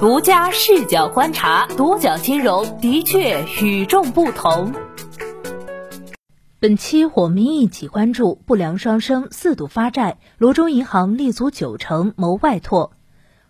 [0.00, 4.72] 独家视角观察，独角金融的确与众不同。
[6.60, 12.92] 本期我们一起关注不良双生四度发债，泸州银行立足九城谋外拓。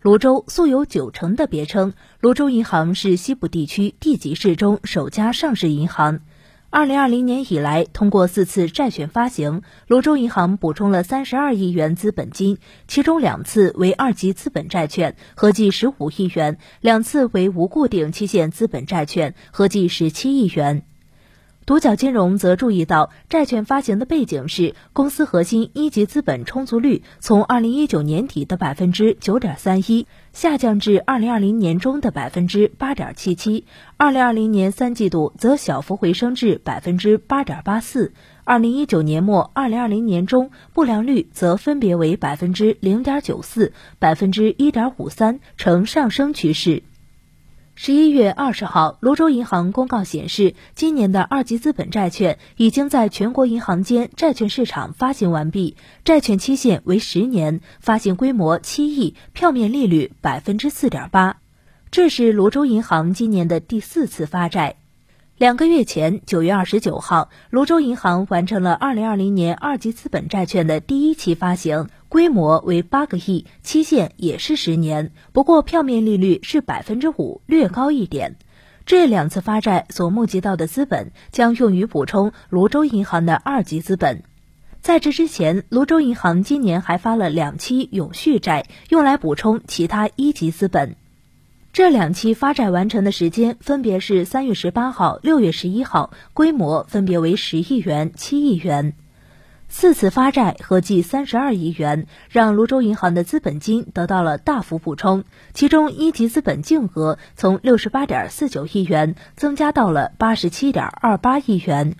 [0.00, 6.22] 泸州素有“九城”的别称，泸州银行是西部地区地级市中首家上市银行。
[6.74, 12.56] 二零二零年以来，通过四次债券发行，泸州银行补充了三十二亿元资本金，
[12.88, 20.86] 其中两次为二级资本债券，合计十五亿元；两次为无固定期限资本债券，合计十七亿元。
[21.64, 33.64] 独角金融则注意到，债券发行的背景是公司核心一级资本充足率从二零一九年底的百分之九点三一下降至二零二零年中的百分之八点七七，
[33.96, 46.82] 二零二零年三季度则小幅回升至百分之八点八四，二零一九年末、二零二零年中不良率则分别为百分之零点九四、百分之一点五三，呈上升趋势。
[47.74, 61.38] 十一月二十号，泸州银行公告显示，今年的二级资本债券已经在全国银行间债券市场发行完毕，债券期限为十年，发行规模七亿，票面利率百分之四点八。
[61.90, 64.76] 这是泸州银行今年的第四次发债。
[65.38, 78.36] 两个月前，九月二十九号，泸州银行完成了二零二零年二级资本债券的第一期发行，规模为八个亿，期限也是十年，不过票面利率是百分之五，略高一点。
[78.84, 84.22] 这两次发债所募集到的资本将用于补充泸州银行的二级资本。
[84.80, 90.94] 在这之前，泸州银行今年还发了两期永续债，用来补充其他一级资本。
[91.72, 98.92] 这两期发债完成的时间分别是三月十八号、六月十一号，规模分别为十亿元、七亿元。
[99.70, 105.24] 四次发债合计三十二亿元，让泸州银行的资本金得到了大幅补充。
[105.54, 111.96] 其中一级资本净额从六十八点四九亿元增加到了八十七点二八亿元。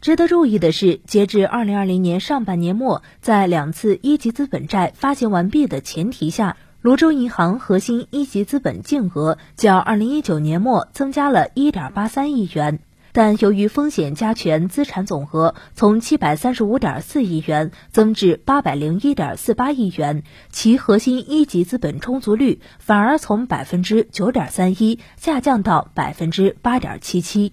[0.00, 6.56] 值得注意的是，截至二零二零年上半年末，在两次一级资本债发行完毕的前提下。
[6.82, 12.78] 泸州银行核心一级资本净额较二零一九年末增加了一点八三亿元，
[13.12, 27.52] 但由于风险加权资产总额从七百三十五点四亿元增至八百零一点四八亿元，其核心一级资本充足率反而从百分之九点三一下降到百分之八点七七。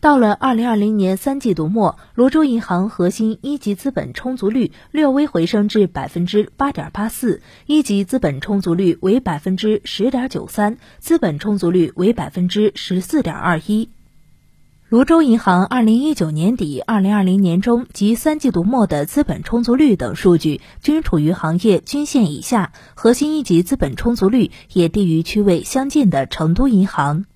[0.00, 13.90] 到了二零二零年三季度末，泸州银行核心一级资本充足率略微回升至百分之八点八四，一级资本充足率为百分之十点九三，资本充足率为百分之十四点二一。
[14.88, 27.26] 泸州银行二零一九年底、二零二零年中及三季度末的资本充足率等数据均处于行业均线以下，核心一级资本充足率也低于区位相近的成都银行。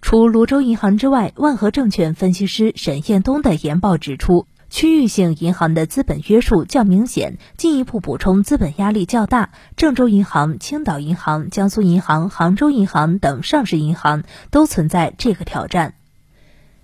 [0.00, 9.50] 除泸州银行之外，万和证券分析师沈彦东的研报指出，区域性银行的资本约束较明显，进一步补充资本压力较大。
[9.76, 15.94] 郑州银行、青岛银行、江苏银行、杭州银行等上市银行都存在这个挑战。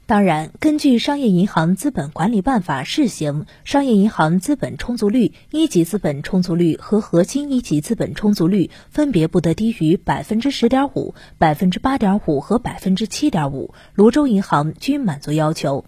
[0.06, 13.72] 当然，根据《商业银行资本管理办法》试行，商业银行资本充足率、一级资本充足率和核心一级资本充足率分别不得低于百分之十点五、百分之八点五和百分之七点五。
[13.94, 15.86] 泸州银行均满足要求。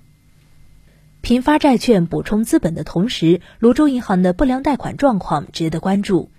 [1.21, 6.31] 频发债券补充资本的同时，泸州银行的不良贷款状况值得关注。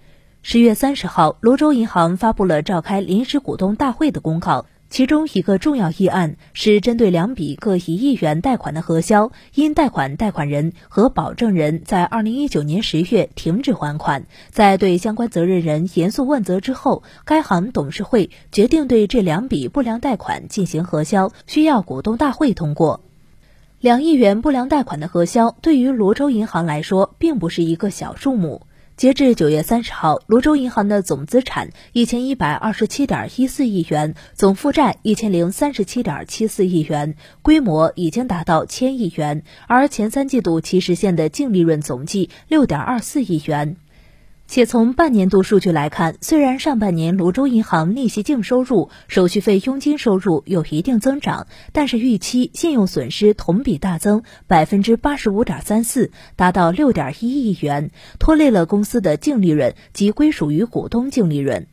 [0.41, 4.65] 十月三十号，泸州银行发布了召开临时股东大会的公告。
[4.89, 23.01] 其中一个重要议案是针对两笔各一亿元贷款的核销，因贷款贷款人和保证人在二零一九年十月停止还款，在对相关责任人严肃问责之后，该行董事会决定对这两笔不良贷款进行核销，需要股东大会通过。
[23.81, 28.61] 两亿元不良贷款的核销，对于泸州银行来说，并不是一个小数目。
[28.97, 37.13] 截至九月三十号，泸州银行的总资产一千一百二十七点一四亿元，总负债一千零三十七点七四亿元，
[37.43, 43.77] 规模已经达到千亿元，而前三季度其实现的净利润总计六点二四亿元。
[44.47, 61.67] 且从半年度数据来看，虽然上半年泸州银行利息净收入、手续费佣金收入有一定增长，但是预期信用损失同比大增百分之八十五点三四，达到六点一亿元，拖累了公司的净利润及归属于股东净利润。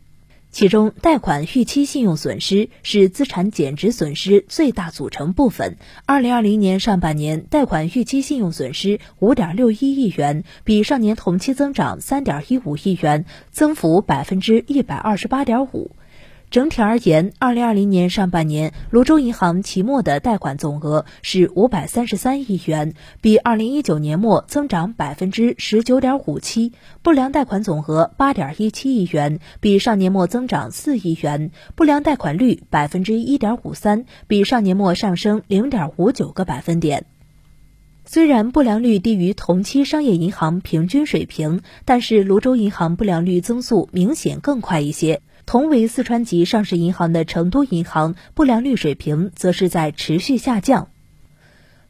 [0.54, 5.78] 其中，贷款预期信用损失是资产减值损失最大组成部分。
[6.06, 15.90] 二零二零年上半年，贷款预期信用损失五点六一亿元，比上年同期增长三点一五亿元，增幅百分之一百二十八点五。
[16.54, 26.70] 整体而言，二零二零年上半年，泸州银行期末的贷款总额是五百三十三亿元，比二零一九年末增长百分之十九点五七；
[27.02, 37.04] 不良贷款总额八点一七亿元，比上年末增长四亿元；不良贷款率百分之一点五三，比上年末上升零点五九个百分点。
[38.06, 45.20] 虽然不良率低于同期商业银行平均水平，但是泸州银行不良率增速明显更快一些。
[45.46, 50.88] 同为四川籍上市银行的成都银行不良率水平则是在持续下降。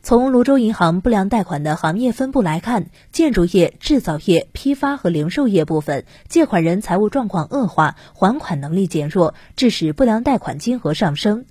[0.02, 11.46] 从泸州银行不良贷款的行业分布来看，建筑业、制造业、批发和零售业部分借款人财务状况恶化，还款能力减弱，致使不良贷款金额上升。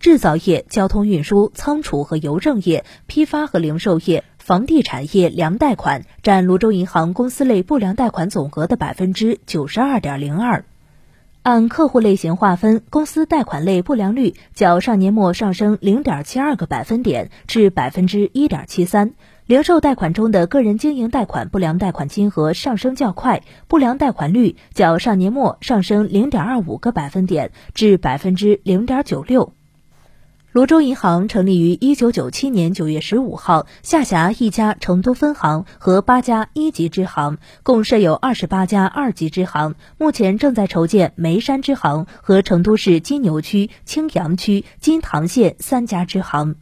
[0.00, 10.66] 制造业、交通运输、仓储和邮政业、批发和零售业、房地产业良贷款占泸州银行公司类不良贷款总额的百分之九十二点零二。
[11.44, 19.10] 按客户类型划分，公司贷款类不良率较上年末上升零点七二个百分点至百分之一点七三；
[19.44, 29.52] 零售贷款中的个人经营贷款不良贷款金额上升较快，不良贷款率较上年末上升零点二五个百分点至百分之零点九六。
[30.54, 39.74] 泸州银行成立于一九九七年九月十五号，下辖一家成都分行和八家一级支行，共设有二十八家二级支行。
[39.98, 46.54] 目前正在筹建眉山支行和成都市金牛区、青羊区、金堂县三家支行。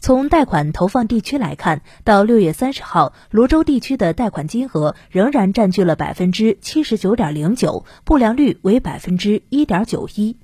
[0.00, 10.36] 从贷款投放地区来看，到六月三十号，泸州地区的贷款金额仍然占据了百分之七十九点零九，不良率为百分之一点九一。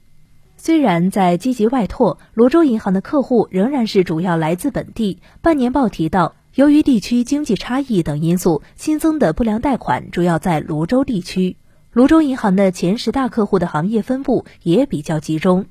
[0.62, 5.18] 虽然在积极外拓，泸州银行的客户仍然是主要来自本地。
[5.40, 11.56] 半年报提到，由于地区经济差异等因素，新增的不良贷款主要在泸州地区。
[11.92, 15.64] 泸州银行的前十大客户的行业分布也比较集中。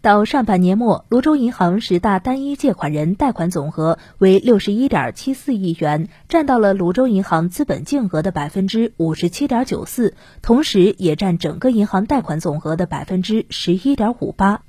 [0.00, 14.62] 到上半年末，泸州银行十大单一借款人贷款总额为六十一点七四亿元，占到了泸州银行资本净额的百分之五十七点九四，同时也占整个银行贷款总额的百分之十一点五八。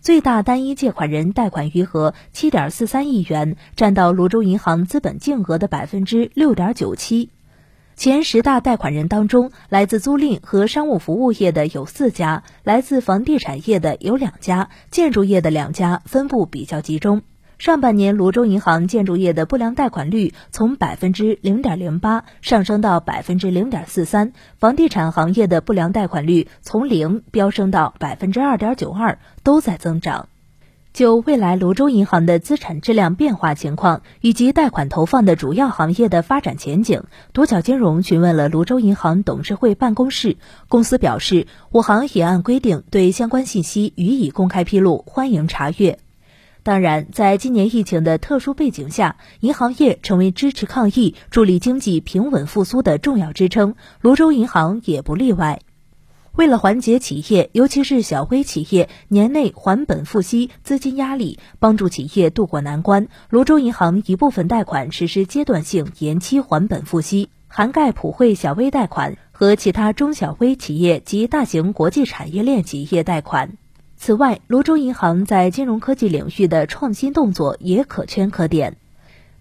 [0.00, 7.28] 最大单一借款人贷款余额七点四三亿元，占到泸州银行资本净额的百分之六点九七。
[8.00, 17.20] 前十大贷款人当中，来自租赁和商务服务业的有四家，来自房地产业的有两家，建筑业的两家分布比较集中。
[17.58, 30.30] 上半年，泸州银行建筑业的不良贷款率从百分之零点零八上升到百分之零点四三，房地产行业的不良贷款率从零飙升到百分之二点九二，都在增长。
[30.92, 40.36] 就未来泸州银行的资产质量变化情况以及贷款投放的主要行业的发展前景，独角金融询问了泸州银行董事会办公室。
[40.68, 45.98] 公司表示，我行也按规定对相关信息予以公开披露，欢迎查阅。
[46.62, 55.60] 当然，在今年疫情的特殊背景下，银行业成为支持抗疫、助力经济平稳复苏的重要支撑，泸州银行也不例外。
[56.40, 73.58] 为了缓解企业，尤其是小微企业年内还本付息资金压力，帮助企业渡过难关，泸州银行一部分贷款实施阶段性延期还本付息，涵盖普惠小微贷款和其他中小微企业及大型国际产业链企业贷款。
[73.98, 78.78] 此外，泸州银行在金融科技领域的创新动作也可圈可点。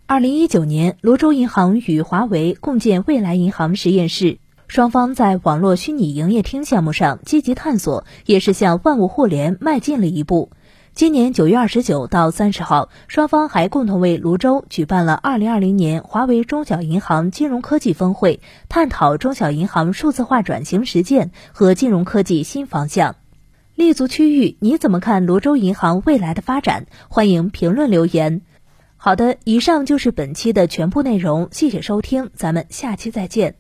[0.06, 4.40] 二零一九年，泸州银行与华为共建未来银行实验室。
[4.70, 10.52] 双方在网络虚拟营业厅项目上积极探索，也是向万物互联迈进了一步。
[10.94, 23.16] 今年九月二十九到三十号，双方还共同为泸州举办了二零二零年华为中小银行金融科技峰会，探讨中小银行数字化转型实践和金融科技新方向。
[23.74, 26.86] 立足区域，你怎么看泸州银行未来的发展？
[27.08, 28.42] 欢迎评论留言。
[28.98, 33.56] 好的，以上就是本期的全部内容，谢谢收听，咱们下期再见。